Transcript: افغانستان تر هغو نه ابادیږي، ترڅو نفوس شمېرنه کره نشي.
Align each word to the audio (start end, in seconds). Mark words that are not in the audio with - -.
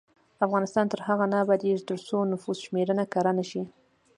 افغانستان 0.45 0.85
تر 0.91 0.99
هغو 1.07 1.25
نه 1.31 1.37
ابادیږي، 1.43 1.85
ترڅو 1.89 2.17
نفوس 2.33 2.57
شمېرنه 2.65 3.03
کره 3.13 3.31
نشي. 3.37 3.63